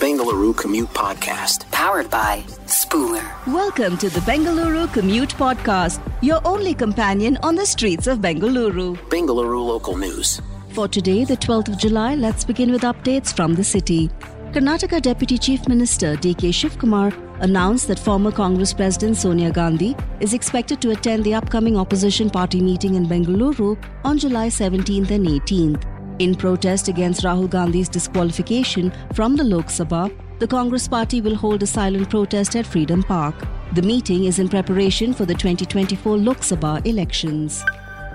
Bengaluru 0.00 0.54
Commute 0.54 0.92
Podcast. 0.92 1.70
Powered 1.70 2.10
by 2.10 2.44
Spooler. 2.66 3.24
Welcome 3.46 3.96
to 3.96 4.10
the 4.10 4.20
Bengaluru 4.20 4.92
Commute 4.92 5.34
Podcast, 5.34 6.00
your 6.20 6.40
only 6.44 6.74
companion 6.74 7.38
on 7.42 7.54
the 7.54 7.64
streets 7.64 8.06
of 8.06 8.18
Bengaluru. 8.18 8.96
Bengaluru 9.08 9.64
local 9.66 9.96
news. 9.96 10.42
For 10.74 10.86
today, 10.86 11.24
the 11.24 11.36
12th 11.38 11.68
of 11.68 11.78
July, 11.78 12.14
let's 12.14 12.44
begin 12.44 12.70
with 12.72 12.82
updates 12.82 13.34
from 13.34 13.54
the 13.54 13.64
city. 13.64 14.10
Karnataka 14.52 15.00
Deputy 15.00 15.38
Chief 15.38 15.66
Minister 15.66 16.14
D.K. 16.16 16.50
Shivakumar 16.50 17.10
announced 17.40 17.88
that 17.88 17.98
former 17.98 18.30
Congress 18.30 18.74
President 18.74 19.16
Sonia 19.16 19.50
Gandhi 19.50 19.96
is 20.20 20.34
expected 20.34 20.82
to 20.82 20.90
attend 20.90 21.24
the 21.24 21.34
upcoming 21.34 21.78
opposition 21.78 22.28
party 22.28 22.60
meeting 22.60 22.96
in 22.96 23.06
Bengaluru 23.06 23.82
on 24.04 24.18
July 24.18 24.48
17th 24.48 25.10
and 25.10 25.26
18th. 25.26 25.95
In 26.18 26.34
protest 26.34 26.88
against 26.88 27.24
Rahul 27.24 27.50
Gandhi's 27.50 27.90
disqualification 27.90 28.90
from 29.12 29.36
the 29.36 29.44
Lok 29.44 29.66
Sabha, 29.66 30.10
the 30.38 30.46
Congress 30.46 30.88
party 30.88 31.20
will 31.20 31.34
hold 31.34 31.62
a 31.62 31.66
silent 31.66 32.08
protest 32.08 32.56
at 32.56 32.64
Freedom 32.64 33.02
Park. 33.02 33.34
The 33.74 33.82
meeting 33.82 34.24
is 34.24 34.38
in 34.38 34.48
preparation 34.48 35.12
for 35.12 35.26
the 35.26 35.34
2024 35.34 36.16
Lok 36.16 36.38
Sabha 36.38 36.86
elections. 36.86 37.62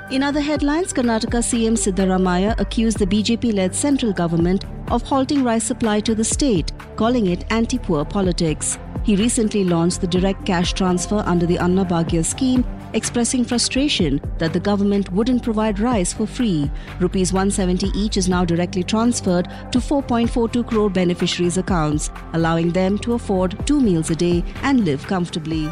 In 0.09 0.23
other 0.23 0.41
headlines, 0.41 0.91
Karnataka 0.91 1.43
CM 1.49 1.77
Siddaramaiah 1.77 2.59
accused 2.59 2.97
the 2.97 3.05
BJP 3.05 3.53
led 3.53 3.75
central 3.75 4.11
government 4.11 4.65
of 4.89 5.03
halting 5.03 5.43
rice 5.43 5.63
supply 5.63 5.99
to 5.99 6.15
the 6.15 6.23
state, 6.23 6.71
calling 6.95 7.27
it 7.27 7.45
anti 7.51 7.77
poor 7.77 8.03
politics. 8.03 8.79
He 9.03 9.15
recently 9.15 9.63
launched 9.63 10.01
the 10.01 10.07
direct 10.07 10.43
cash 10.43 10.73
transfer 10.73 11.23
under 11.27 11.45
the 11.45 11.59
Anna 11.59 11.85
Bhagya 11.85 12.25
scheme, 12.25 12.65
expressing 12.93 13.43
frustration 13.45 14.21
that 14.37 14.53
the 14.53 14.59
government 14.59 15.11
wouldn't 15.11 15.43
provide 15.43 15.79
rice 15.79 16.13
for 16.13 16.25
free. 16.25 16.69
Rupees 16.99 17.33
170 17.33 17.87
each 17.97 18.17
is 18.17 18.29
now 18.29 18.43
directly 18.45 18.83
transferred 18.83 19.45
to 19.71 19.79
4.42 19.79 20.67
crore 20.67 20.89
beneficiaries' 20.89 21.57
accounts, 21.57 22.09
allowing 22.33 22.71
them 22.71 22.97
to 22.99 23.13
afford 23.13 23.55
two 23.65 23.79
meals 23.79 24.09
a 24.09 24.15
day 24.15 24.43
and 24.63 24.85
live 24.85 25.05
comfortably. 25.07 25.69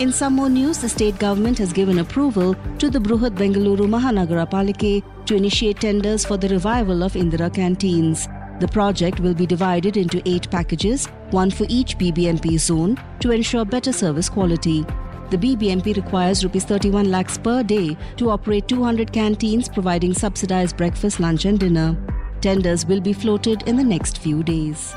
In 0.00 0.10
some 0.10 0.34
more 0.34 0.48
news, 0.48 0.78
the 0.78 0.88
state 0.88 1.18
government 1.18 1.56
has 1.58 1.72
given 1.72 2.00
approval 2.00 2.56
to 2.78 2.90
the 2.90 2.98
Bruhat 2.98 3.36
Bengaluru 3.36 3.86
Mahanagara 3.88 4.50
Palike 4.50 5.04
to 5.26 5.36
initiate 5.36 5.80
tenders 5.80 6.24
for 6.24 6.36
the 6.36 6.48
revival 6.48 7.04
of 7.04 7.12
Indira 7.12 7.54
canteens. 7.54 8.26
The 8.60 8.68
project 8.68 9.20
will 9.20 9.34
be 9.34 9.46
divided 9.46 9.96
into 9.96 10.22
eight 10.26 10.50
packages, 10.50 11.06
one 11.30 11.50
for 11.50 11.66
each 11.68 11.96
BBMP 11.98 12.58
zone, 12.58 13.00
to 13.20 13.30
ensure 13.30 13.64
better 13.64 13.92
service 13.92 14.28
quality. 14.28 14.84
The 15.30 15.38
BBMP 15.38 15.96
requires 15.96 16.44
Rs 16.44 16.64
31 16.64 17.10
lakhs 17.10 17.38
per 17.38 17.62
day 17.62 17.96
to 18.18 18.30
operate 18.30 18.68
200 18.68 19.12
canteens 19.12 19.68
providing 19.68 20.12
subsidized 20.14 20.76
breakfast, 20.76 21.18
lunch, 21.18 21.44
and 21.44 21.58
dinner. 21.58 21.96
Tenders 22.40 22.84
will 22.86 23.00
be 23.00 23.12
floated 23.12 23.62
in 23.66 23.76
the 23.76 23.84
next 23.84 24.18
few 24.18 24.42
days. 24.42 24.94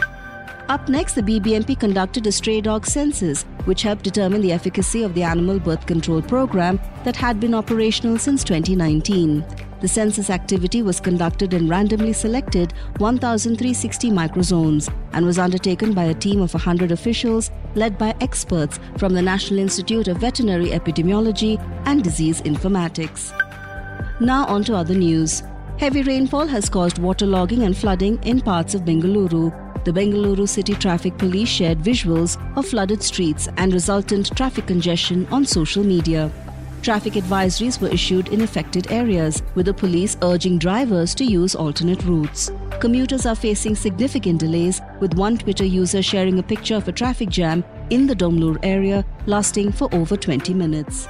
Up 0.69 0.89
next, 0.89 1.14
the 1.14 1.22
BBMP 1.22 1.80
conducted 1.80 2.28
a 2.28 2.31
stray 2.31 2.59
dog 2.59 2.86
census, 2.86 3.44
which 3.64 3.84
helped 3.84 4.03
determine 4.03 4.42
the 4.42 4.52
efficacy 4.52 5.02
of 5.02 5.14
the 5.14 5.23
animal 5.23 5.59
birth 5.59 5.86
control 5.86 6.22
program 6.22 6.78
that 7.06 7.16
had 7.16 7.39
been 7.39 7.53
operational 7.53 8.17
since 8.17 8.44
2019. 8.44 9.45
The 9.80 9.88
census 9.88 10.31
activity 10.31 10.81
was 10.81 11.00
conducted 11.00 11.53
in 11.53 11.67
randomly 11.67 12.11
selected 12.11 12.73
1,360 12.97 14.09
microzones 14.09 14.92
and 15.14 15.23
was 15.23 15.38
undertaken 15.38 15.94
by 15.94 16.06
a 16.06 16.16
team 16.16 16.42
of 16.42 16.53
100 16.53 16.92
officials 16.92 17.52
led 17.75 17.95
by 17.95 18.16
experts 18.19 18.80
from 18.97 19.14
the 19.14 19.22
National 19.22 19.59
Institute 19.59 20.08
of 20.08 20.17
Veterinary 20.17 20.69
Epidemiology 20.69 21.61
and 21.86 22.03
Disease 22.03 22.42
Informatics. 22.42 23.31
Now 24.19 24.45
on 24.47 24.64
to 24.64 24.75
other 24.75 24.95
news. 24.95 25.44
Heavy 25.78 26.02
rainfall 26.02 26.47
has 26.47 26.69
caused 26.69 26.97
waterlogging 26.97 27.64
and 27.64 27.78
flooding 27.78 28.17
in 28.23 28.41
parts 28.41 28.73
of 28.73 28.81
Bengaluru. 28.81 29.53
The 29.86 29.91
Bengaluru 29.91 30.50
City 30.50 30.73
Traffic 30.73 31.19
Police 31.19 31.50
shared 31.50 31.78
visuals 31.78 32.36
of 32.58 32.66
flooded 32.66 33.03
streets 33.03 33.47
and 33.58 33.72
resultant 33.72 34.36
traffic 34.36 34.66
congestion 34.66 35.28
on 35.28 35.45
social 35.45 35.84
media. 35.84 36.31
Traffic 36.81 37.14
advisories 37.14 37.81
were 37.81 37.90
issued 37.90 38.29
in 38.29 38.41
affected 38.41 38.91
areas, 38.91 39.44
with 39.56 39.66
the 39.66 39.74
police 39.74 40.16
urging 40.22 40.57
drivers 40.57 41.13
to 41.16 41.25
use 41.25 41.56
alternate 41.56 42.03
routes. 42.03 42.51
Commuters 42.79 43.25
are 43.25 43.35
facing 43.35 43.75
significant 43.75 44.40
delays, 44.40 44.81
with 45.00 45.16
one 45.16 45.38
Twitter 45.38 45.66
user 45.66 46.01
sharing 46.01 46.40
a 46.40 46.44
picture 46.44 46.75
of 46.75 46.88
a 46.88 46.91
traffic 46.91 47.29
jam 47.29 47.63
in 47.90 48.07
the 48.07 48.16
Domlur 48.16 48.57
area 48.63 49.06
lasting 49.25 49.72
for 49.72 49.94
over 49.94 50.16
20 50.16 50.53
minutes. 50.53 51.07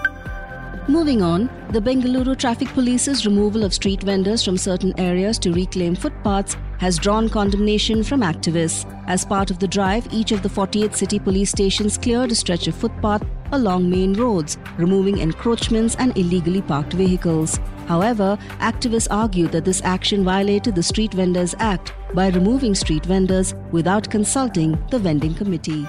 Moving 0.90 1.22
on, 1.22 1.50
the 1.72 1.82
Bengaluru 1.82 2.38
Traffic 2.38 2.70
Police's 2.70 3.26
removal 3.26 3.66
of 3.66 3.74
street 3.74 4.02
vendors 4.02 4.46
from 4.46 4.56
certain 4.56 4.98
areas 4.98 5.38
to 5.40 5.52
reclaim 5.52 5.96
footpaths 5.96 6.56
has 6.80 6.98
drawn 6.98 7.28
condemnation 7.28 8.04
from 8.04 8.22
activists. 8.22 8.86
As 9.08 9.26
part 9.26 9.52
of 9.52 9.60
the 9.60 9.68
drive, 9.68 10.08
each 10.14 10.32
of 10.32 10.44
the 10.44 10.50
48 10.50 10.96
city 10.96 11.20
police 11.20 11.50
stations 11.50 11.98
cleared 11.98 12.32
a 12.32 12.36
stretch 12.36 12.68
of 12.68 12.76
footpath 12.76 13.22
along 13.52 13.90
main 13.90 14.14
roads, 14.14 14.58
removing 14.78 15.20
encroachments 15.20 15.96
and 15.96 16.18
illegally 16.18 16.62
parked 16.62 16.94
vehicles. 16.94 17.60
However, 17.88 18.38
activists 18.60 19.08
argued 19.10 19.52
that 19.52 19.66
this 19.66 19.82
action 19.84 20.24
violated 20.24 20.76
the 20.76 20.84
Street 20.84 21.14
Vendors 21.14 21.56
Act 21.60 21.94
by 22.14 22.30
removing 22.30 22.76
street 22.76 23.06
vendors 23.06 23.54
without 23.72 24.10
consulting 24.10 24.78
the 24.90 25.00
vending 25.00 25.36
committee. 25.36 25.88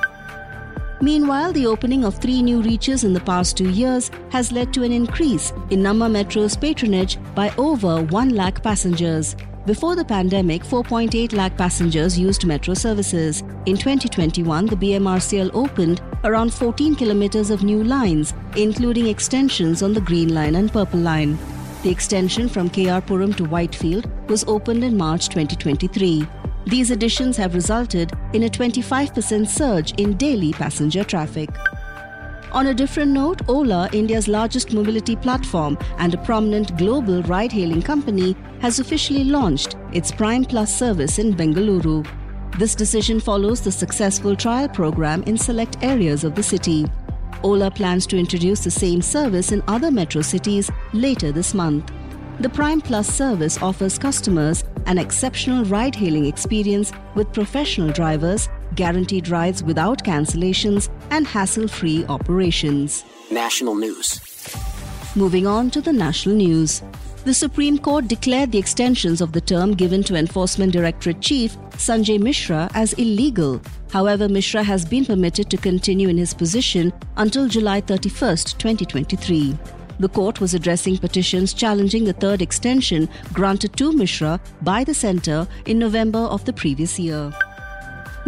Meanwhile, 1.00 1.52
the 1.52 1.66
opening 1.66 2.04
of 2.04 2.16
three 2.16 2.42
new 2.42 2.60
reaches 2.60 3.04
in 3.04 3.12
the 3.12 3.20
past 3.20 3.56
two 3.56 3.70
years 3.70 4.10
has 4.30 4.50
led 4.50 4.72
to 4.74 4.82
an 4.82 4.92
increase 4.92 5.52
in 5.70 5.80
Namma 5.80 6.10
Metro's 6.10 6.56
patronage 6.56 7.18
by 7.36 7.52
over 7.56 8.02
1 8.02 8.30
lakh 8.30 8.62
passengers. 8.62 9.36
Before 9.68 9.94
the 9.94 10.02
pandemic, 10.02 10.64
4.8 10.64 11.34
lakh 11.34 11.54
passengers 11.58 12.18
used 12.18 12.46
metro 12.46 12.72
services. 12.72 13.42
In 13.66 13.76
2021, 13.76 14.64
the 14.64 14.74
BMRCL 14.74 15.50
opened 15.52 16.00
around 16.24 16.54
14 16.54 16.94
kilometers 16.94 17.50
of 17.50 17.62
new 17.62 17.84
lines, 17.84 18.32
including 18.56 19.08
extensions 19.08 19.82
on 19.82 19.92
the 19.92 20.00
Green 20.00 20.32
Line 20.32 20.54
and 20.54 20.72
Purple 20.72 21.00
Line. 21.00 21.36
The 21.82 21.90
extension 21.90 22.48
from 22.48 22.70
KR 22.70 23.04
Puram 23.04 23.36
to 23.36 23.44
Whitefield 23.44 24.10
was 24.30 24.42
opened 24.44 24.84
in 24.84 24.96
March 24.96 25.28
2023. 25.28 26.26
These 26.64 26.90
additions 26.90 27.36
have 27.36 27.54
resulted 27.54 28.12
in 28.32 28.44
a 28.44 28.48
25% 28.48 29.46
surge 29.46 29.92
in 30.00 30.16
daily 30.16 30.54
passenger 30.54 31.04
traffic. 31.04 31.50
On 32.52 32.68
a 32.68 32.74
different 32.74 33.12
note, 33.12 33.42
Ola, 33.46 33.90
India's 33.92 34.26
largest 34.26 34.72
mobility 34.72 35.14
platform 35.14 35.76
and 35.98 36.14
a 36.14 36.18
prominent 36.18 36.78
global 36.78 37.22
ride 37.24 37.52
hailing 37.52 37.82
company, 37.82 38.34
has 38.60 38.78
officially 38.78 39.24
launched 39.24 39.76
its 39.92 40.10
Prime 40.10 40.44
Plus 40.44 40.74
service 40.74 41.18
in 41.18 41.34
Bengaluru. 41.34 42.06
This 42.58 42.74
decision 42.74 43.20
follows 43.20 43.60
the 43.60 43.70
successful 43.70 44.34
trial 44.34 44.68
program 44.68 45.22
in 45.24 45.36
select 45.36 45.76
areas 45.82 46.24
of 46.24 46.34
the 46.34 46.42
city. 46.42 46.86
Ola 47.42 47.70
plans 47.70 48.06
to 48.06 48.18
introduce 48.18 48.64
the 48.64 48.70
same 48.70 49.02
service 49.02 49.52
in 49.52 49.62
other 49.68 49.90
metro 49.90 50.22
cities 50.22 50.70
later 50.94 51.30
this 51.30 51.52
month. 51.52 51.92
The 52.40 52.48
Prime 52.48 52.80
Plus 52.80 53.08
service 53.08 53.60
offers 53.60 53.98
customers 53.98 54.64
an 54.86 54.96
exceptional 54.96 55.64
ride 55.66 55.94
hailing 55.94 56.24
experience 56.24 56.92
with 57.14 57.32
professional 57.32 57.90
drivers, 57.90 58.48
guaranteed 58.74 59.28
rides 59.28 59.62
without 59.62 60.04
cancellations, 60.04 60.88
and 61.10 61.26
hassle 61.26 61.68
free 61.68 62.04
operations. 62.06 63.04
National 63.30 63.74
news. 63.74 64.20
Moving 65.14 65.46
on 65.46 65.70
to 65.70 65.80
the 65.80 65.92
national 65.92 66.36
news. 66.36 66.82
The 67.24 67.34
Supreme 67.34 67.78
Court 67.78 68.08
declared 68.08 68.52
the 68.52 68.58
extensions 68.58 69.20
of 69.20 69.32
the 69.32 69.40
term 69.40 69.74
given 69.74 70.02
to 70.04 70.14
Enforcement 70.14 70.72
Directorate 70.72 71.20
Chief 71.20 71.56
Sanjay 71.72 72.18
Mishra 72.18 72.70
as 72.74 72.92
illegal. 72.94 73.60
However, 73.90 74.28
Mishra 74.28 74.62
has 74.62 74.84
been 74.84 75.04
permitted 75.04 75.50
to 75.50 75.56
continue 75.56 76.08
in 76.08 76.16
his 76.16 76.32
position 76.32 76.92
until 77.16 77.48
July 77.48 77.80
31, 77.80 78.36
2023. 78.36 79.58
The 79.98 80.08
court 80.08 80.40
was 80.40 80.54
addressing 80.54 80.96
petitions 80.98 81.52
challenging 81.52 82.04
the 82.04 82.12
third 82.12 82.40
extension 82.40 83.08
granted 83.32 83.76
to 83.76 83.92
Mishra 83.92 84.40
by 84.62 84.84
the 84.84 84.94
centre 84.94 85.48
in 85.66 85.78
November 85.78 86.20
of 86.20 86.44
the 86.44 86.52
previous 86.52 86.98
year. 86.98 87.32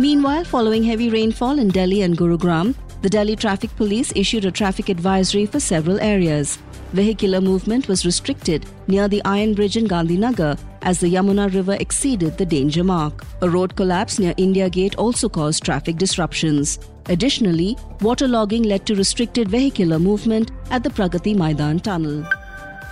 Meanwhile, 0.00 0.44
following 0.44 0.82
heavy 0.82 1.10
rainfall 1.10 1.58
in 1.58 1.68
Delhi 1.68 2.00
and 2.00 2.16
Gurugram, 2.16 2.74
the 3.02 3.10
Delhi 3.10 3.36
Traffic 3.36 3.68
Police 3.76 4.14
issued 4.16 4.46
a 4.46 4.50
traffic 4.50 4.88
advisory 4.88 5.44
for 5.44 5.60
several 5.60 6.00
areas. 6.00 6.56
Vehicular 6.94 7.42
movement 7.42 7.86
was 7.86 8.06
restricted 8.06 8.64
near 8.86 9.08
the 9.08 9.20
Iron 9.26 9.52
Bridge 9.52 9.76
in 9.76 9.86
Gandhinagar 9.86 10.58
as 10.80 11.00
the 11.00 11.12
Yamuna 11.12 11.52
River 11.52 11.76
exceeded 11.78 12.38
the 12.38 12.46
danger 12.46 12.82
mark. 12.82 13.26
A 13.42 13.50
road 13.50 13.76
collapse 13.76 14.18
near 14.18 14.32
India 14.38 14.70
Gate 14.70 14.96
also 14.96 15.28
caused 15.28 15.64
traffic 15.64 15.98
disruptions. 15.98 16.78
Additionally, 17.10 17.76
waterlogging 17.98 18.64
led 18.64 18.86
to 18.86 18.94
restricted 18.94 19.50
vehicular 19.50 19.98
movement 19.98 20.50
at 20.70 20.82
the 20.82 20.88
Pragati 20.88 21.36
Maidan 21.36 21.78
tunnel. 21.78 22.26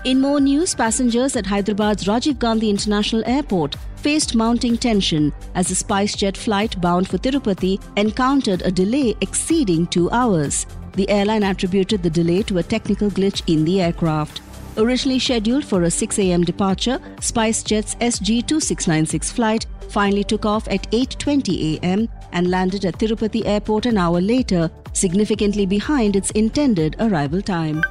In 0.04 0.20
more 0.20 0.40
news, 0.40 0.75
passengers 0.75 1.37
at 1.37 1.46
Hyderabad's 1.46 2.04
Rajiv 2.04 2.38
Gandhi 2.38 2.69
International 2.69 3.22
Airport 3.25 3.76
faced 3.99 4.35
mounting 4.35 4.77
tension 4.77 5.33
as 5.55 5.71
a 5.71 5.75
SpiceJet 5.75 6.37
flight 6.37 6.81
bound 6.81 7.09
for 7.09 7.19
Tirupati 7.19 7.81
encountered 7.97 8.62
a 8.62 8.71
delay 8.71 9.15
exceeding 9.21 9.87
two 9.87 10.11
hours. 10.11 10.67
The 10.95 11.09
airline 11.09 11.43
attributed 11.43 12.03
the 12.03 12.11
delay 12.11 12.43
to 12.45 12.59
a 12.59 12.62
technical 12.62 13.11
glitch 13.11 13.43
in 13.47 13.65
the 13.65 13.81
aircraft. 13.81 14.41
Originally 14.77 15.19
scheduled 15.19 15.65
for 15.65 15.83
a 15.83 15.91
6 15.91 16.19
a.m. 16.21 16.45
departure, 16.45 16.99
SpiceJet's 17.17 17.97
SG2696 17.97 19.33
flight 19.33 19.67
finally 19.89 20.23
took 20.23 20.45
off 20.45 20.69
at 20.69 20.91
8:20 20.93 21.81
a.m. 21.81 22.09
and 22.33 22.50
landed 22.50 22.85
at 22.85 22.99
Tirupati 22.99 23.45
airport 23.45 23.87
an 23.87 23.99
hour 23.99 24.21
later, 24.21 24.71
significantly 24.93 25.67
behind 25.67 26.15
its 26.15 26.31
intended 26.33 26.95
arrival 27.00 27.43
time. 27.43 27.83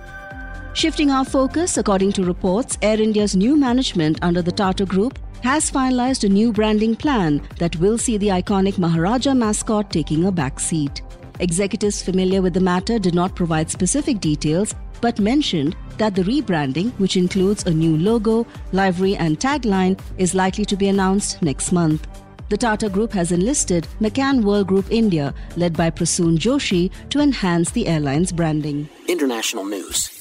Shifting 0.78 1.10
our 1.10 1.26
focus, 1.26 1.78
according 1.78 2.12
to 2.12 2.24
reports, 2.24 2.78
Air 2.84 3.02
India's 3.02 3.36
new 3.36 3.56
management 3.56 4.20
under 4.22 4.44
the 4.44 4.52
Tata 4.52 4.86
Group 4.86 5.18
has 5.42 5.72
finalized 5.72 6.24
a 6.24 6.30
new 6.30 6.54
branding 6.54 6.96
plan 6.96 7.42
that 7.58 7.76
will 7.78 7.98
see 7.98 8.16
the 8.20 8.28
iconic 8.28 8.78
Maharaja 8.78 9.34
mascot 9.34 9.90
taking 9.90 10.26
a 10.26 10.32
back 10.32 10.60
seat. 10.60 11.02
Executives 11.40 12.04
familiar 12.04 12.44
with 12.44 12.54
the 12.54 12.60
matter 12.60 13.00
did 13.00 13.16
not 13.16 13.36
provide 13.36 13.72
specific 13.72 14.20
details 14.20 14.76
but 15.02 15.20
mentioned 15.20 15.76
that 15.98 16.14
the 16.14 16.22
rebranding, 16.22 16.92
which 17.00 17.18
includes 17.18 17.64
a 17.64 17.72
new 17.72 17.98
logo, 17.98 18.46
livery, 18.72 19.16
and 19.16 19.40
tagline, 19.40 20.00
is 20.20 20.36
likely 20.36 20.66
to 20.66 20.78
be 20.78 20.90
announced 20.90 21.42
next 21.42 21.72
month. 21.72 22.08
The 22.50 22.58
Tata 22.58 22.88
Group 22.88 23.14
has 23.14 23.32
enlisted 23.32 23.88
McCann 24.00 24.44
World 24.44 24.68
Group 24.68 24.92
India, 24.92 25.34
led 25.56 25.76
by 25.76 25.90
Prasoon 25.90 26.38
Joshi, 26.38 26.92
to 27.10 27.20
enhance 27.20 27.72
the 27.72 27.88
airline's 27.88 28.32
branding. 28.32 28.88
International 29.08 29.66
news. 29.66 30.12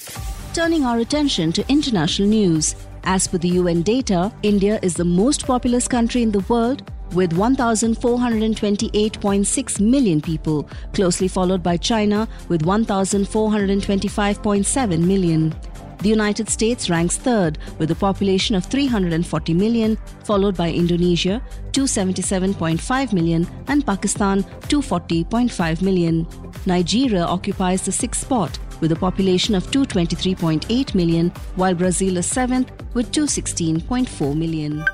Turning 0.57 0.85
our 0.87 1.01
attention 1.01 1.53
to 1.53 1.69
international 1.69 2.27
news. 2.27 2.75
As 3.05 3.29
per 3.29 3.37
the 3.37 3.51
UN 3.61 3.83
data, 3.83 4.33
India 4.43 4.79
is 4.81 4.95
the 4.95 5.05
most 5.05 5.47
populous 5.47 5.87
country 5.87 6.23
in 6.23 6.33
the 6.33 6.41
world 6.49 6.91
with 7.13 7.33
1,428.6 7.33 9.81
million 9.81 10.23
people, 10.23 10.67
closely 10.95 11.29
followed 11.29 11.63
by 11.63 11.77
China 11.77 12.27
with 12.49 12.63
1,425.7 12.63 15.05
million. 15.05 15.55
The 15.99 16.09
United 16.09 16.49
States 16.49 16.89
ranks 16.89 17.19
third 17.19 17.59
with 17.79 17.91
a 17.91 17.95
population 17.95 18.57
of 18.57 18.65
340 18.65 19.53
million, 19.53 19.99
followed 20.25 20.57
by 20.57 20.73
Indonesia, 20.73 21.43
277.5 21.73 23.13
million, 23.13 23.47
and 23.69 23.85
Pakistan, 23.85 24.43
240.5 24.69 25.83
million. 25.83 26.27
Nigeria 26.65 27.25
occupies 27.25 27.83
the 27.83 27.93
sixth 27.93 28.23
spot 28.23 28.59
with 28.81 28.93
a 28.93 28.97
population 28.97 29.55
of 29.55 29.67
223.8 29.71 30.95
million, 30.95 31.31
while 31.57 31.75
Brazil 31.75 32.17
is 32.17 32.27
seventh 32.27 32.71
with 32.95 33.13
216.4 33.13 34.37
million. 34.37 34.85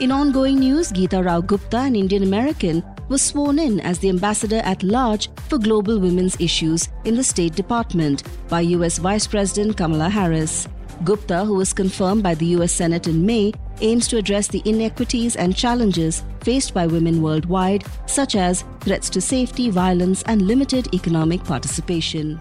In 0.00 0.12
ongoing 0.12 0.60
news, 0.60 0.92
Geeta 0.92 1.24
Rao 1.24 1.40
Gupta, 1.40 1.78
an 1.78 1.96
Indian 1.96 2.22
American, 2.22 2.84
was 3.08 3.22
sworn 3.22 3.58
in 3.58 3.80
as 3.80 3.98
the 3.98 4.08
ambassador 4.08 4.60
at 4.64 4.82
large 4.82 5.28
for 5.48 5.58
global 5.58 5.98
women's 5.98 6.40
issues 6.40 6.88
in 7.04 7.16
the 7.16 7.24
State 7.24 7.54
Department 7.54 8.22
by 8.48 8.60
US 8.60 8.98
Vice 8.98 9.26
President 9.26 9.76
Kamala 9.76 10.08
Harris. 10.08 10.68
Gupta, 11.04 11.44
who 11.44 11.54
was 11.54 11.72
confirmed 11.72 12.22
by 12.22 12.34
the 12.34 12.46
US 12.58 12.72
Senate 12.72 13.08
in 13.08 13.24
May, 13.24 13.52
aims 13.80 14.08
to 14.08 14.18
address 14.18 14.48
the 14.48 14.62
inequities 14.64 15.36
and 15.36 15.56
challenges 15.56 16.24
faced 16.40 16.74
by 16.74 16.86
women 16.86 17.22
worldwide, 17.22 17.84
such 18.06 18.34
as 18.36 18.64
threats 18.80 19.08
to 19.10 19.20
safety, 19.20 19.70
violence, 19.70 20.22
and 20.24 20.42
limited 20.42 20.92
economic 20.94 21.42
participation. 21.44 22.38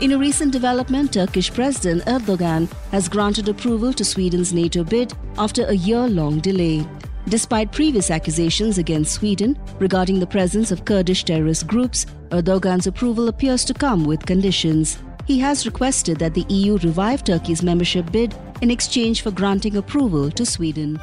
In 0.00 0.12
a 0.12 0.18
recent 0.18 0.52
development, 0.52 1.12
Turkish 1.12 1.52
President 1.52 2.04
Erdogan 2.04 2.70
has 2.92 3.08
granted 3.08 3.48
approval 3.48 3.92
to 3.94 4.04
Sweden's 4.04 4.52
NATO 4.52 4.84
bid 4.84 5.12
after 5.36 5.64
a 5.64 5.72
year 5.72 6.06
long 6.06 6.38
delay. 6.38 6.86
Despite 7.28 7.72
previous 7.72 8.08
accusations 8.08 8.78
against 8.78 9.14
Sweden 9.14 9.58
regarding 9.80 10.20
the 10.20 10.26
presence 10.26 10.70
of 10.70 10.84
Kurdish 10.84 11.24
terrorist 11.24 11.66
groups, 11.66 12.06
Erdogan's 12.30 12.86
approval 12.86 13.26
appears 13.26 13.64
to 13.64 13.74
come 13.74 14.04
with 14.04 14.24
conditions. 14.24 14.98
He 15.26 15.40
has 15.40 15.66
requested 15.66 16.20
that 16.20 16.32
the 16.32 16.46
EU 16.48 16.78
revive 16.78 17.24
Turkey's 17.24 17.64
membership 17.64 18.12
bid 18.12 18.36
in 18.60 18.70
exchange 18.70 19.22
for 19.22 19.32
granting 19.32 19.78
approval 19.78 20.30
to 20.30 20.46
Sweden. 20.46 21.00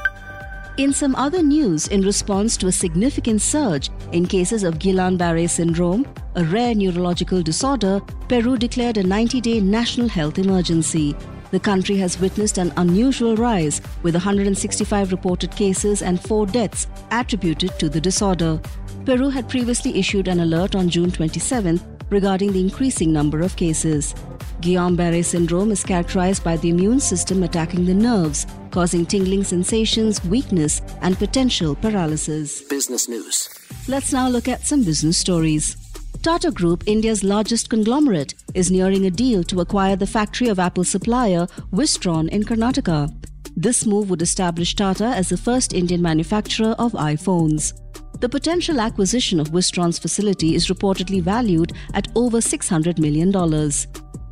In 0.78 0.92
some 0.92 1.16
other 1.16 1.42
news, 1.42 1.88
in 1.88 2.02
response 2.02 2.58
to 2.58 2.68
a 2.68 2.72
significant 2.72 3.42
surge 3.42 3.90
in 4.12 4.26
cases 4.26 4.66
of 4.66 4.78
Guillain 4.78 5.18
Barre 5.18 5.48
syndrome, 5.48 6.06
a 6.36 6.44
rare 6.44 6.76
neurological 6.76 7.42
disorder, 7.42 8.02
Peru 8.28 8.58
declared 8.58 8.98
a 8.98 9.04
90 9.04 9.40
day 9.40 9.62
national 9.62 10.10
health 10.10 10.38
emergency. 10.38 11.16
The 11.52 11.62
country 11.62 11.96
has 11.98 12.20
witnessed 12.20 12.58
an 12.58 12.74
unusual 12.76 13.38
rise, 13.38 13.82
with 14.04 14.16
165 14.16 15.14
reported 15.14 15.56
cases 15.56 16.02
and 16.02 16.20
4 16.20 16.46
deaths 16.48 16.88
attributed 17.10 17.80
to 17.80 17.88
the 17.88 18.02
disorder. 18.02 18.60
Peru 19.06 19.30
had 19.30 19.48
previously 19.48 19.98
issued 19.98 20.28
an 20.28 20.42
alert 20.42 20.76
on 20.76 20.90
June 20.90 21.10
27 21.10 21.80
regarding 22.10 22.52
the 22.52 22.60
increasing 22.60 23.14
number 23.14 23.40
of 23.40 23.56
cases. 23.56 24.14
Guillain-Barré 24.62 25.24
syndrome 25.24 25.72
is 25.72 25.84
characterized 25.84 26.44
by 26.44 26.58
the 26.58 26.70
immune 26.70 27.00
system 27.00 27.44
attacking 27.44 27.86
the 27.86 27.94
nerves, 27.94 28.48
causing 28.72 29.06
tingling 29.06 29.44
sensations, 29.44 30.24
weakness, 30.26 30.82
and 31.02 31.18
potential 31.18 31.76
paralysis. 31.76 32.62
Business 32.64 33.08
news. 33.08 33.50
Let's 33.88 34.14
now 34.14 34.28
look 34.30 34.48
at 34.48 34.66
some 34.66 34.84
business 34.84 35.18
stories. 35.18 35.78
Tata 36.22 36.50
Group, 36.50 36.84
India's 36.88 37.24
largest 37.24 37.70
conglomerate, 37.70 38.34
is 38.56 38.72
nearing 38.72 39.06
a 39.06 39.12
deal 39.12 39.44
to 39.44 39.62
acquire 39.62 39.96
the 39.96 40.08
factory 40.08 40.48
of 40.48 40.58
Apple 40.58 40.84
supplier 40.84 41.46
Wistron 41.72 42.30
in 42.30 42.44
Karnataka. 42.44 43.14
This 43.56 43.86
move 43.86 44.10
would 44.10 44.22
establish 44.22 44.76
Tata 44.76 45.06
as 45.06 45.30
the 45.30 45.38
first 45.38 45.74
Indian 45.74 46.02
manufacturer 46.02 46.76
of 46.80 46.94
iPhones. 46.94 47.74
The 48.22 48.30
potential 48.30 48.80
acquisition 48.80 49.40
of 49.40 49.52
Wistron's 49.52 50.00
facility 50.00 50.56
is 50.56 50.68
reportedly 50.68 51.22
valued 51.22 51.74
at 51.94 52.08
over 52.16 52.40
$600 52.40 52.98
million. 52.98 53.32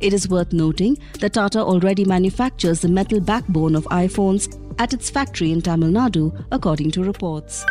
It 0.00 0.12
is 0.12 0.28
worth 0.28 0.52
noting 0.52 0.98
that 1.20 1.34
Tata 1.34 1.60
already 1.60 2.04
manufactures 2.04 2.80
the 2.80 2.88
metal 2.88 3.20
backbone 3.20 3.74
of 3.74 3.84
iPhones 3.86 4.60
at 4.78 4.92
its 4.92 5.08
factory 5.10 5.52
in 5.52 5.62
Tamil 5.62 5.90
Nadu, 5.90 6.44
according 6.50 6.90
to 6.92 7.04
reports. 7.04 7.64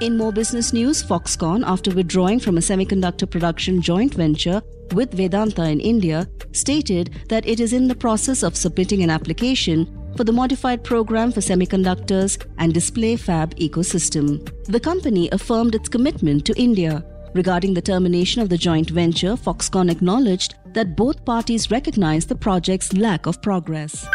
In 0.00 0.16
more 0.16 0.32
business 0.32 0.72
news, 0.72 1.02
Foxconn, 1.02 1.62
after 1.64 1.94
withdrawing 1.94 2.40
from 2.40 2.56
a 2.56 2.60
semiconductor 2.60 3.28
production 3.28 3.82
joint 3.82 4.14
venture 4.14 4.62
with 4.92 5.12
Vedanta 5.12 5.68
in 5.68 5.78
India, 5.78 6.26
stated 6.52 7.10
that 7.28 7.46
it 7.46 7.60
is 7.60 7.72
in 7.72 7.86
the 7.86 7.94
process 7.94 8.42
of 8.42 8.56
submitting 8.56 9.02
an 9.02 9.10
application 9.10 9.86
for 10.16 10.24
the 10.24 10.32
modified 10.32 10.82
program 10.82 11.30
for 11.30 11.40
semiconductors 11.40 12.44
and 12.58 12.74
display 12.74 13.14
fab 13.14 13.54
ecosystem. 13.56 14.50
The 14.64 14.80
company 14.80 15.28
affirmed 15.32 15.74
its 15.74 15.88
commitment 15.88 16.44
to 16.46 16.58
India. 16.58 17.04
Regarding 17.34 17.74
the 17.74 17.82
termination 17.82 18.42
of 18.42 18.48
the 18.48 18.58
joint 18.58 18.90
venture, 18.90 19.34
Foxconn 19.36 19.90
acknowledged 19.90 20.56
that 20.74 20.96
both 20.96 21.24
parties 21.24 21.70
recognize 21.70 22.26
the 22.26 22.34
project's 22.34 22.92
lack 22.92 23.26
of 23.26 23.40
progress. 23.40 24.06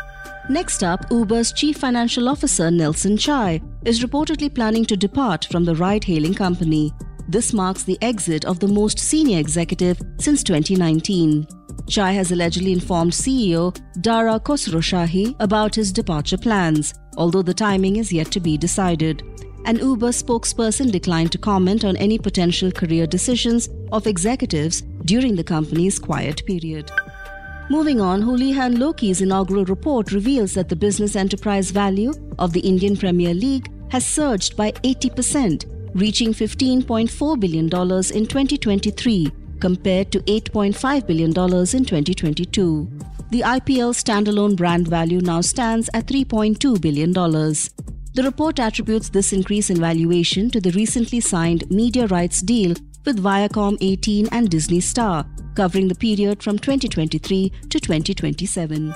Next 0.49 0.83
up, 0.83 1.09
Uber's 1.09 1.53
chief 1.53 1.77
financial 1.77 2.29
officer 2.29 2.69
Nelson 2.69 3.17
Chai 3.17 3.61
is 3.83 4.03
reportedly 4.03 4.53
planning 4.53 4.85
to 4.85 4.97
depart 4.97 5.45
from 5.45 5.63
the 5.63 5.75
ride 5.75 6.03
hailing 6.03 6.33
company. 6.33 6.91
This 7.27 7.53
marks 7.53 7.83
the 7.83 7.97
exit 8.01 8.45
of 8.45 8.59
the 8.59 8.67
most 8.67 8.99
senior 8.99 9.39
executive 9.39 9.99
since 10.19 10.43
2019. 10.43 11.47
Chai 11.87 12.11
has 12.11 12.31
allegedly 12.31 12.73
informed 12.73 13.11
CEO 13.11 13.75
Dara 14.01 14.39
Khosrowshahi 14.39 15.35
about 15.39 15.73
his 15.73 15.91
departure 15.91 16.37
plans, 16.37 16.93
although 17.17 17.41
the 17.41 17.53
timing 17.53 17.95
is 17.95 18.11
yet 18.11 18.31
to 18.31 18.39
be 18.39 18.57
decided. 18.57 19.23
An 19.65 19.77
Uber 19.77 20.09
spokesperson 20.09 20.91
declined 20.91 21.31
to 21.31 21.39
comment 21.39 21.83
on 21.83 21.97
any 21.97 22.19
potential 22.19 22.71
career 22.71 23.07
decisions 23.07 23.67
of 23.91 24.05
executives 24.05 24.81
during 25.05 25.35
the 25.35 25.43
company's 25.43 25.97
quiet 25.97 26.45
period. 26.45 26.91
Moving 27.71 27.99
on, 27.99 28.21
Houlihan 28.21 28.75
Lokey's 28.77 29.21
inaugural 29.21 29.65
report 29.65 30.11
reveals 30.11 30.53
that 30.53 30.69
the 30.69 30.75
business 30.75 31.15
enterprise 31.15 31.71
value 31.71 32.13
of 32.37 32.53
the 32.53 32.59
Indian 32.59 32.95
Premier 32.95 33.33
League 33.33 33.71
has 33.89 34.05
surged 34.05 34.55
by 34.55 34.71
80%, 34.83 35.65
reaching 35.95 36.31
$15.4 36.31 37.39
billion 37.39 37.65
in 37.65 38.27
2023 38.27 39.31
compared 39.59 40.11
to 40.11 40.19
$8.5 40.19 41.07
billion 41.07 41.29
in 41.29 41.85
2022. 41.85 42.87
The 43.31 43.41
IPL 43.41 43.95
standalone 43.95 44.55
brand 44.55 44.87
value 44.87 45.21
now 45.21 45.41
stands 45.41 45.89
at 45.95 46.05
$3.2 46.05 46.79
billion. 46.79 47.11
The 48.15 48.23
report 48.23 48.59
attributes 48.59 49.09
this 49.09 49.31
increase 49.33 49.69
in 49.69 49.77
valuation 49.77 50.49
to 50.51 50.61
the 50.61 50.71
recently 50.71 51.19
signed 51.19 51.69
media 51.69 52.07
rights 52.07 52.41
deal 52.41 52.73
with 53.03 53.21
Viacom 53.21 53.77
18 53.81 54.29
and 54.31 54.49
Disney 54.49 54.79
Star, 54.79 55.25
covering 55.53 55.89
the 55.89 55.95
period 55.95 56.41
from 56.41 56.57
2023 56.57 57.51
to 57.69 57.77
2027. 57.77 58.95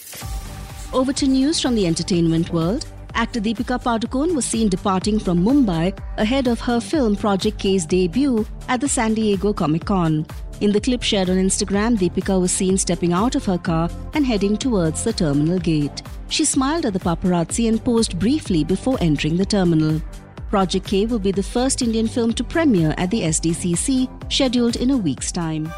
Over 0.93 1.13
to 1.13 1.27
news 1.27 1.61
from 1.61 1.75
the 1.75 1.85
entertainment 1.85 2.51
world. 2.51 2.87
Actor 3.13 3.41
Deepika 3.41 3.81
Padukone 3.81 4.35
was 4.35 4.45
seen 4.45 4.67
departing 4.67 5.19
from 5.19 5.43
Mumbai 5.43 5.97
ahead 6.17 6.47
of 6.47 6.59
her 6.61 6.79
film 6.79 7.15
Project 7.15 7.59
K's 7.59 7.85
debut 7.85 8.45
at 8.67 8.81
the 8.81 8.87
San 8.87 9.13
Diego 9.13 9.53
Comic 9.53 9.85
Con. 9.85 10.25
In 10.59 10.71
the 10.71 10.81
clip 10.81 11.03
shared 11.03 11.29
on 11.29 11.35
Instagram, 11.35 11.97
Deepika 11.97 12.41
was 12.41 12.51
seen 12.51 12.79
stepping 12.79 13.13
out 13.13 13.35
of 13.35 13.45
her 13.45 13.59
car 13.59 13.91
and 14.15 14.25
heading 14.25 14.57
towards 14.57 15.03
the 15.03 15.13
terminal 15.13 15.59
gate. 15.59 16.01
She 16.29 16.45
smiled 16.45 16.87
at 16.87 16.93
the 16.93 16.99
paparazzi 16.99 17.69
and 17.69 17.83
posed 17.83 18.17
briefly 18.17 18.63
before 18.63 18.97
entering 18.99 19.37
the 19.37 19.45
terminal. 19.45 20.01
Project 20.49 20.87
K 20.87 21.05
will 21.05 21.19
be 21.19 21.31
the 21.31 21.43
first 21.43 21.83
Indian 21.83 22.07
film 22.07 22.33
to 22.33 22.43
premiere 22.43 22.95
at 22.97 23.11
the 23.11 23.21
SDCC, 23.21 24.31
scheduled 24.33 24.77
in 24.77 24.89
a 24.89 24.97
week's 24.97 25.31
time. 25.31 25.71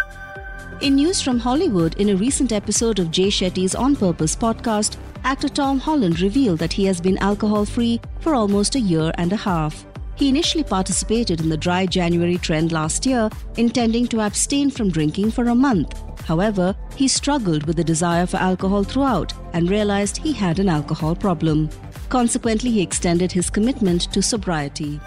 In 0.79 0.95
news 0.95 1.21
from 1.21 1.39
Hollywood, 1.39 1.97
in 1.97 2.09
a 2.09 2.15
recent 2.15 2.53
episode 2.53 2.99
of 2.99 3.11
Jay 3.11 3.27
Shetty's 3.27 3.75
On 3.75 3.97
Purpose 3.97 4.33
podcast, 4.33 4.95
actor 5.25 5.49
Tom 5.49 5.79
Holland 5.79 6.21
revealed 6.21 6.59
that 6.59 6.71
he 6.71 6.85
has 6.85 7.01
been 7.01 7.17
alcohol 7.17 7.65
free 7.65 7.99
for 8.21 8.33
almost 8.33 8.75
a 8.75 8.79
year 8.79 9.11
and 9.15 9.33
a 9.33 9.35
half. 9.35 9.85
He 10.19 10.27
initially 10.27 10.65
participated 10.65 11.39
in 11.39 11.47
the 11.47 11.55
dry 11.55 11.85
January 11.85 12.37
trend 12.37 12.73
last 12.73 13.05
year, 13.05 13.29
intending 13.55 14.05
to 14.07 14.19
abstain 14.19 14.69
from 14.69 14.89
drinking 14.89 15.31
for 15.31 15.45
a 15.45 15.55
month. 15.55 15.97
However, 16.25 16.75
he 16.97 17.07
struggled 17.07 17.65
with 17.65 17.77
the 17.77 17.85
desire 17.85 18.25
for 18.25 18.35
alcohol 18.35 18.83
throughout 18.83 19.31
and 19.53 19.69
realized 19.69 20.17
he 20.17 20.33
had 20.33 20.59
an 20.59 20.67
alcohol 20.67 21.15
problem. 21.15 21.69
Consequently, 22.09 22.69
he 22.69 22.81
extended 22.81 23.31
his 23.31 23.49
commitment 23.49 24.11
to 24.11 24.21
sobriety. 24.21 24.99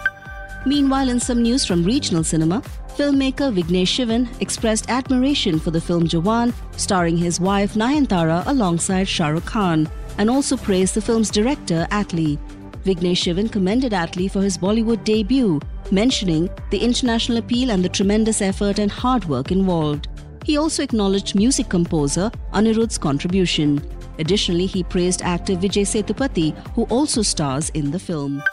Meanwhile, 0.65 1.09
in 1.09 1.19
some 1.19 1.43
news 1.43 1.63
from 1.63 1.83
regional 1.83 2.23
cinema, 2.23 2.61
filmmaker 2.97 3.53
Vignesh 3.53 3.93
Shivan 3.93 4.27
expressed 4.41 4.89
admiration 4.89 5.59
for 5.59 5.69
the 5.69 5.81
film 5.81 6.07
Jawan, 6.07 6.53
starring 6.75 7.17
his 7.17 7.39
wife 7.39 7.75
Nayanthara 7.75 8.47
alongside 8.47 9.07
Shah 9.07 9.27
Rukh 9.27 9.45
Khan, 9.45 9.87
and 10.17 10.27
also 10.27 10.57
praised 10.57 10.95
the 10.95 11.01
film's 11.01 11.29
director 11.29 11.85
Atlee. 11.91 12.39
Vignesh 12.83 13.23
Shivan 13.23 13.51
commended 13.51 13.93
Atlee 13.93 14.29
for 14.29 14.41
his 14.41 14.57
Bollywood 14.57 15.03
debut, 15.03 15.59
mentioning 15.91 16.49
the 16.69 16.77
international 16.77 17.37
appeal 17.37 17.71
and 17.71 17.83
the 17.83 17.89
tremendous 17.89 18.41
effort 18.41 18.77
and 18.79 18.91
hard 18.91 19.25
work 19.25 19.51
involved. 19.51 20.09
He 20.43 20.57
also 20.57 20.83
acknowledged 20.83 21.35
music 21.35 21.69
composer 21.69 22.29
Anirudh's 22.53 22.97
contribution. 22.97 23.81
Additionally, 24.19 24.65
he 24.65 24.83
praised 24.83 25.21
actor 25.21 25.53
Vijay 25.53 25.85
Sethupathi, 25.85 26.55
who 26.75 26.83
also 26.83 27.21
stars 27.21 27.69
in 27.69 27.91
the 27.91 27.99
film. 27.99 28.43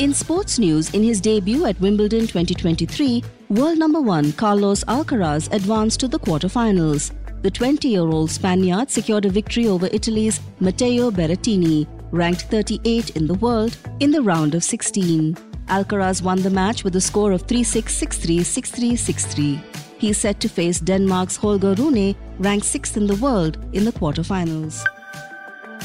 In 0.00 0.12
sports 0.12 0.58
news, 0.58 0.90
in 0.94 1.04
his 1.04 1.20
debut 1.20 1.64
at 1.66 1.80
Wimbledon 1.80 2.26
2023, 2.26 3.22
world 3.50 3.78
number 3.78 4.00
one 4.00 4.32
Carlos 4.32 4.82
Alcaraz 4.84 5.52
advanced 5.52 6.00
to 6.00 6.08
the 6.08 6.18
quarterfinals. 6.18 7.12
The 7.42 7.50
20 7.50 7.88
year 7.88 8.02
old 8.02 8.30
Spaniard 8.30 8.90
secured 8.90 9.24
a 9.24 9.30
victory 9.30 9.68
over 9.68 9.88
Italy's 9.92 10.40
Matteo 10.58 11.10
Berrettini, 11.10 11.86
ranked 12.12 12.42
38 12.42 13.16
in 13.16 13.26
the 13.26 13.34
world, 13.34 13.76
in 14.00 14.10
the 14.10 14.22
round 14.22 14.54
of 14.54 14.62
16. 14.62 15.34
Alcaraz 15.68 16.22
won 16.22 16.40
the 16.42 16.50
match 16.50 16.84
with 16.84 16.94
a 16.96 17.00
score 17.00 17.32
of 17.32 17.42
3 17.42 17.64
6 17.64 17.92
6 17.92 18.18
3 18.18 18.42
6 18.42 18.70
3 18.70 18.96
6 18.96 19.26
3. 19.26 19.60
He 19.98 20.10
is 20.10 20.18
set 20.18 20.40
to 20.40 20.48
face 20.48 20.78
Denmark's 20.80 21.36
Holger 21.36 21.74
Rune, 21.74 22.14
ranked 22.38 22.66
6th 22.66 22.96
in 22.96 23.06
the 23.06 23.16
world, 23.16 23.58
in 23.72 23.84
the 23.84 23.92
quarterfinals. 23.92 24.84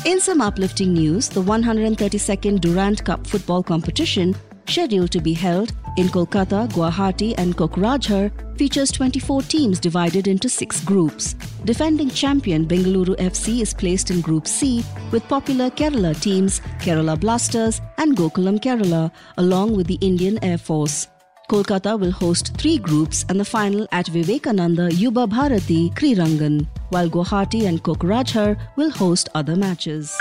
In 0.06 0.20
some 0.20 0.42
uplifting 0.42 0.94
news, 0.94 1.30
the 1.30 1.42
132nd 1.42 2.62
Durand 2.62 3.04
Cup 3.04 3.26
football 3.26 3.64
competition, 3.64 4.36
scheduled 4.68 5.12
to 5.12 5.22
be 5.22 5.34
held 5.34 5.72
in 5.98 6.08
Kolkata, 6.08 6.68
Guwahati, 6.70 7.34
and 7.38 7.56
Kokrajhar, 7.56 8.32
features 8.58 8.92
24 8.92 9.42
teams 9.44 9.80
divided 9.80 10.28
into 10.28 10.50
six 10.50 10.84
groups. 10.84 11.34
Defending 11.66 12.10
champion 12.10 12.66
Bengaluru 12.68 13.16
FC 13.18 13.62
is 13.62 13.74
placed 13.74 14.12
in 14.12 14.22
Group 14.22 14.48
C 14.48 14.84
with 15.12 15.28
popular 15.28 15.70
Kerala 15.70 16.20
teams 16.20 16.60
Kerala 16.80 17.20
Blasters 17.20 17.82
and 17.98 18.16
Gokulam 18.16 18.60
Kerala, 18.60 19.12
along 19.38 19.76
with 19.76 19.88
the 19.88 19.98
Indian 20.02 20.38
Air 20.44 20.58
Force. 20.58 21.08
Kolkata 21.50 21.98
will 21.98 22.12
host 22.12 22.58
three 22.58 22.78
groups 22.78 23.26
and 23.30 23.40
the 23.40 23.46
final 23.46 23.88
at 23.94 24.08
Vivekananda 24.08 24.94
Yuba 24.94 25.28
Bharati 25.28 25.90
Krirangan, 25.92 26.68
while 26.90 27.10
Guwahati 27.10 27.68
and 27.68 27.82
Kokrajhar 27.84 28.60
will 28.76 28.92
host 28.92 29.30
other 29.34 29.56
matches. 29.56 30.16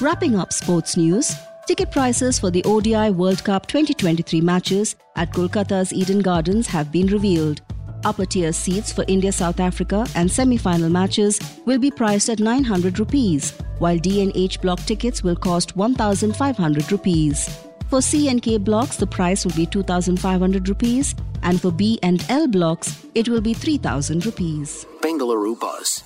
Wrapping 0.00 0.36
up 0.36 0.52
sports 0.52 0.96
news, 0.96 1.34
ticket 1.66 1.90
prices 1.90 2.38
for 2.38 2.50
the 2.50 2.62
ODI 2.64 3.10
World 3.10 3.42
Cup 3.42 3.66
2023 3.66 4.40
matches 4.40 4.96
at 5.16 5.32
Kolkata's 5.32 5.92
Eden 5.92 6.20
Gardens 6.20 6.66
have 6.66 6.92
been 6.92 7.06
revealed. 7.06 7.62
Upper 8.04 8.26
tier 8.26 8.52
seats 8.52 8.92
for 8.92 9.04
India 9.08 9.32
South 9.32 9.60
Africa 9.60 10.06
and 10.14 10.30
semi 10.30 10.58
final 10.58 10.90
matches 10.90 11.40
will 11.64 11.78
be 11.78 11.90
priced 11.90 12.28
at 12.28 12.38
900 12.38 12.98
rupees, 12.98 13.52
while 13.78 13.96
D 13.96 14.22
and 14.22 14.32
H 14.34 14.60
block 14.60 14.80
tickets 14.80 15.22
will 15.22 15.36
cost 15.36 15.74
1500 15.74 16.92
rupees. 16.92 17.48
For 17.88 18.02
C 18.02 18.28
and 18.28 18.42
K 18.42 18.58
blocks, 18.58 18.96
the 18.96 19.06
price 19.06 19.46
will 19.46 19.54
be 19.54 19.64
2500 19.64 20.68
rupees, 20.68 21.14
and 21.42 21.60
for 21.60 21.70
B 21.70 21.98
and 22.02 22.24
L 22.28 22.46
blocks, 22.46 23.06
it 23.14 23.28
will 23.28 23.40
be 23.40 23.54
3000 23.54 24.26
rupees. 24.26 24.84
Bengaluru 25.00 25.58
Buzz. 25.58 26.02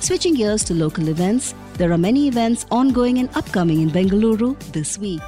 Switching 0.00 0.34
gears 0.34 0.64
to 0.64 0.74
local 0.74 1.08
events, 1.08 1.54
there 1.74 1.92
are 1.92 1.98
many 1.98 2.28
events 2.28 2.66
ongoing 2.70 3.18
and 3.18 3.28
upcoming 3.36 3.80
in 3.82 3.90
Bengaluru 3.90 4.58
this 4.72 4.98
week. 4.98 5.22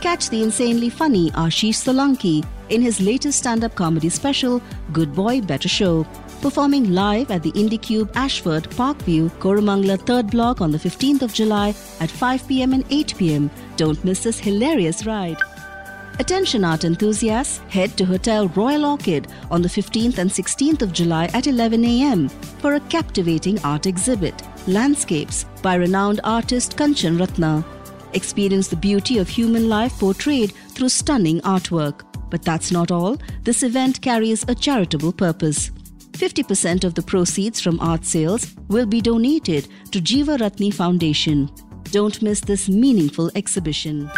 Catch 0.00 0.28
the 0.28 0.42
insanely 0.42 0.90
funny 0.90 1.30
Ashish 1.30 1.82
Solanki 1.84 2.44
in 2.68 2.82
his 2.82 3.00
latest 3.00 3.38
stand 3.38 3.64
up 3.64 3.74
comedy 3.74 4.08
special, 4.08 4.60
Good 4.92 5.14
Boy 5.14 5.40
Better 5.40 5.68
Show, 5.68 6.06
performing 6.42 6.92
live 6.92 7.30
at 7.30 7.42
the 7.42 7.52
IndieCube 7.52 8.14
Ashford 8.14 8.64
Parkview, 8.70 9.30
Koramangala 9.38 9.98
3rd 9.98 10.30
Block 10.30 10.60
on 10.60 10.70
the 10.70 10.78
15th 10.78 11.22
of 11.22 11.32
July 11.32 11.74
at 12.00 12.10
5 12.10 12.46
pm 12.46 12.72
and 12.72 12.84
8 12.90 13.14
pm. 13.16 13.50
Don't 13.76 14.04
miss 14.04 14.22
this 14.22 14.38
hilarious 14.38 15.06
ride. 15.06 15.38
Attention 16.18 16.64
art 16.64 16.84
enthusiasts, 16.84 17.58
head 17.68 17.94
to 17.98 18.06
Hotel 18.06 18.48
Royal 18.48 18.86
Orchid 18.86 19.28
on 19.50 19.60
the 19.60 19.68
15th 19.68 20.16
and 20.16 20.30
16th 20.30 20.80
of 20.80 20.92
July 20.92 21.26
at 21.34 21.46
11 21.46 21.84
am 21.84 22.30
for 22.60 22.74
a 22.74 22.80
captivating 22.80 23.62
art 23.62 23.84
exhibit, 23.84 24.42
Landscapes, 24.66 25.44
by 25.60 25.74
renowned 25.74 26.20
artist 26.24 26.78
Kanchan 26.78 27.20
Ratna. 27.20 27.62
Experience 28.14 28.68
the 28.68 28.76
beauty 28.76 29.18
of 29.18 29.28
human 29.28 29.68
life 29.68 29.92
portrayed 29.98 30.52
through 30.70 30.88
stunning 30.88 31.38
artwork. 31.42 32.00
But 32.30 32.42
that's 32.42 32.72
not 32.72 32.90
all. 32.90 33.18
This 33.42 33.62
event 33.62 34.00
carries 34.00 34.42
a 34.48 34.54
charitable 34.54 35.12
purpose. 35.12 35.70
50% 36.12 36.84
of 36.84 36.94
the 36.94 37.02
proceeds 37.02 37.60
from 37.60 37.78
art 37.78 38.06
sales 38.06 38.54
will 38.68 38.86
be 38.86 39.02
donated 39.02 39.68
to 39.90 40.00
Jiva 40.00 40.38
Ratni 40.38 40.72
Foundation. 40.72 41.50
Don't 41.90 42.22
miss 42.22 42.40
this 42.40 42.70
meaningful 42.70 43.30
exhibition. 43.34 44.10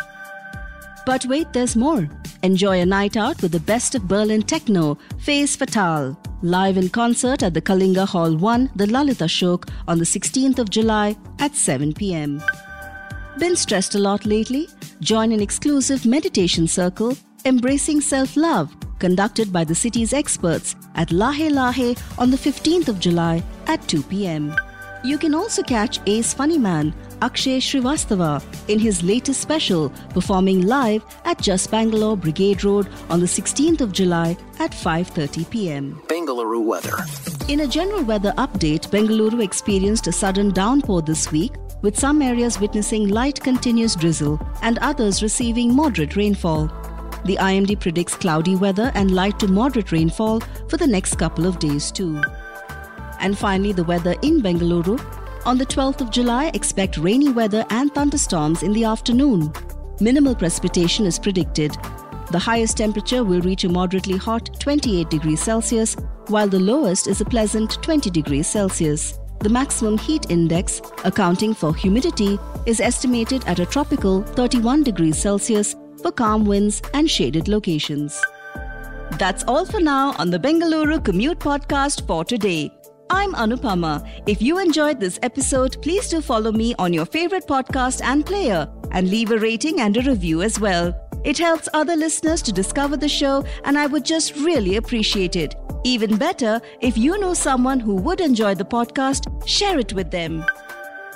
But 1.09 1.25
wait, 1.25 1.55
there's 1.55 1.75
more. 1.75 2.07
Enjoy 2.43 2.81
a 2.83 2.85
night 2.85 3.17
out 3.17 3.41
with 3.41 3.53
the 3.53 3.61
best 3.61 3.95
of 3.95 4.07
Berlin 4.07 4.43
techno, 4.43 4.99
Phase 5.17 5.57
Fatale, 5.57 6.15
live 6.43 6.77
in 6.77 6.91
concert 6.91 7.43
at 7.43 7.55
the 7.55 7.63
Kalinga 7.63 8.07
Hall 8.07 8.37
1, 8.37 8.73
the 8.77 8.85
Lalit 8.85 9.23
Ashok, 9.27 9.71
on 9.89 9.99
the 9.99 10.05
16th 10.05 10.59
of 10.59 10.69
July 10.69 11.17
at 11.39 11.55
7 11.57 11.95
pm. 11.95 12.43
Been 13.39 13.57
stressed 13.57 13.95
a 13.95 13.99
lot 13.99 14.27
lately? 14.27 14.69
Join 15.01 15.33
an 15.33 15.41
exclusive 15.41 16.05
meditation 16.05 16.69
circle, 16.69 17.17
Embracing 17.47 18.03
Self 18.03 18.37
Love, 18.37 18.77
conducted 18.99 19.51
by 19.51 19.65
the 19.65 19.75
city's 19.75 20.13
experts 20.13 20.77
at 20.95 21.09
Lahe 21.09 21.49
Lahe 21.51 21.99
on 22.19 22.31
the 22.31 22.37
15th 22.37 22.89
of 22.89 23.01
July 23.01 23.43
at 23.67 23.81
2 23.89 24.03
pm. 24.03 24.55
You 25.03 25.17
can 25.17 25.35
also 25.35 25.63
catch 25.63 26.01
Ace 26.05 26.35
Funny 26.35 26.59
Man, 26.59 26.93
Akshay 27.21 27.59
Srivastava, 27.59 28.41
in 28.69 28.79
his 28.79 29.03
latest 29.03 29.41
special, 29.41 29.91
performing 30.11 30.67
live 30.67 31.05
at 31.25 31.41
Just 31.41 31.71
Bangalore 31.71 32.17
Brigade 32.17 32.63
Road 32.63 32.89
on 33.11 33.19
the 33.19 33.27
16th 33.27 33.81
of 33.81 33.93
July 33.93 34.37
at 34.61 34.71
5:30 34.71 35.51
p.m. 35.51 36.01
Bengaluru 36.07 36.65
weather. 36.65 36.97
In 37.49 37.61
a 37.61 37.67
general 37.67 38.05
weather 38.05 38.33
update, 38.39 38.89
Bengaluru 38.91 39.43
experienced 39.43 40.07
a 40.07 40.13
sudden 40.13 40.51
downpour 40.51 41.03
this 41.03 41.33
week, 41.33 41.53
with 41.83 41.99
some 41.99 42.23
areas 42.23 42.61
witnessing 42.61 43.09
light 43.09 43.41
continuous 43.41 43.97
drizzle 43.97 44.39
and 44.63 44.79
others 44.79 45.23
receiving 45.23 45.75
moderate 45.75 46.15
rainfall. 46.15 46.67
The 47.25 47.37
IMD 47.37 47.81
predicts 47.81 48.15
cloudy 48.15 48.55
weather 48.55 48.93
and 48.95 49.11
light 49.11 49.41
to 49.41 49.49
moderate 49.49 49.91
rainfall 49.91 50.41
for 50.69 50.77
the 50.77 50.87
next 50.87 51.17
couple 51.17 51.47
of 51.47 51.59
days 51.59 51.91
too. 51.91 52.23
And 53.21 53.37
finally, 53.37 53.73
the 53.73 53.83
weather 53.83 54.15
in 54.23 54.41
Bengaluru. 54.41 55.18
On 55.49 55.57
the 55.57 55.65
12th 55.65 56.03
of 56.03 56.11
July, 56.11 56.51
expect 56.53 56.99
rainy 56.99 57.31
weather 57.31 57.65
and 57.71 57.91
thunderstorms 57.95 58.63
in 58.63 58.71
the 58.75 58.85
afternoon. 58.85 59.51
Minimal 59.99 60.35
precipitation 60.35 61.07
is 61.07 61.19
predicted. 61.19 61.75
The 62.31 62.39
highest 62.39 62.77
temperature 62.77 63.25
will 63.25 63.41
reach 63.41 63.65
a 63.65 63.71
moderately 63.71 64.19
hot 64.19 64.61
28 64.61 65.09
degrees 65.09 65.41
Celsius, 65.41 65.97
while 66.27 66.49
the 66.49 66.61
lowest 66.61 67.07
is 67.07 67.23
a 67.23 67.25
pleasant 67.25 67.83
20 67.83 68.11
degrees 68.11 68.47
Celsius. 68.47 69.19
The 69.41 69.49
maximum 69.49 69.97
heat 69.97 70.31
index, 70.31 70.83
accounting 71.07 71.55
for 71.55 71.75
humidity, 71.75 72.39
is 72.67 72.79
estimated 72.79 73.43
at 73.47 73.59
a 73.59 73.65
tropical 73.65 74.25
31 74.25 74.83
degrees 74.83 75.17
Celsius 75.17 75.75
for 76.03 76.13
calm 76.13 76.45
winds 76.45 76.83
and 76.93 77.11
shaded 77.11 77.49
locations. 77.49 78.23
That's 79.13 79.45
all 79.45 79.65
for 79.65 79.81
now 79.81 80.15
on 80.19 80.29
the 80.29 80.39
Bengaluru 80.39 81.03
Commute 81.03 81.39
Podcast 81.39 82.07
for 82.07 82.23
today. 82.23 82.71
I'm 83.11 83.33
Anupama. 83.33 84.07
If 84.27 84.43
you 84.43 84.59
enjoyed 84.59 85.01
this 85.01 85.19
episode, 85.23 85.81
please 85.81 86.09
do 86.09 86.21
follow 86.21 86.53
me 86.53 86.75
on 86.79 86.93
your 86.93 87.07
favorite 87.07 87.47
podcast 87.47 88.03
and 88.03 88.25
player 88.25 88.69
and 88.91 89.11
leave 89.11 89.31
a 89.31 89.39
rating 89.39 89.81
and 89.81 89.97
a 89.97 90.03
review 90.03 90.43
as 90.43 90.61
well. 90.61 90.95
It 91.25 91.39
helps 91.39 91.69
other 91.73 91.97
listeners 91.97 92.43
to 92.43 92.53
discover 92.53 92.97
the 92.97 93.09
show, 93.09 93.45
and 93.65 93.79
I 93.79 93.87
would 93.87 94.05
just 94.05 94.37
really 94.37 94.77
appreciate 94.77 95.37
it. 95.37 95.55
Even 95.85 96.17
better, 96.17 96.61
if 96.81 96.99
you 96.99 97.19
know 97.19 97.33
someone 97.35 97.81
who 97.81 97.95
would 97.95 98.21
enjoy 98.21 98.55
the 98.55 98.65
podcast, 98.65 99.47
share 99.49 99.79
it 99.79 99.95
with 99.95 100.11
them. 100.11 100.45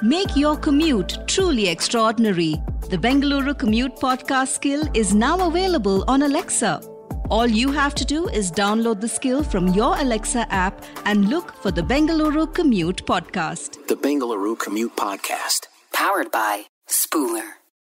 Make 0.03 0.35
your 0.35 0.57
commute 0.57 1.19
truly 1.29 1.69
extraordinary. 1.69 2.55
The 2.89 2.97
Bengaluru 2.99 3.59
Commute 3.59 3.97
Podcast 3.97 4.49
skill 4.49 4.89
is 4.95 5.15
now 5.15 5.47
available 5.47 6.05
on 6.09 6.23
Alexa. 6.23 6.81
All 7.31 7.47
you 7.47 7.73
have 7.73 7.95
to 7.97 8.05
do 8.05 8.29
is 8.29 8.51
download 8.53 9.01
the 9.01 9.09
skill 9.09 9.43
from 9.43 9.69
your 9.69 9.99
Alexa 9.99 10.47
app 10.53 10.83
and 11.07 11.29
look 11.31 11.55
for 11.55 11.71
the 11.71 11.83
Bengaluru 11.83 12.53
Commute 12.53 13.05
Podcast. 13.07 13.87
The 13.89 13.97
Bengaluru 13.97 14.59
Commute 14.59 14.97
Podcast. 14.97 15.69
Powered 15.93 16.31
by 16.31 16.65
Spooler. 16.89 17.62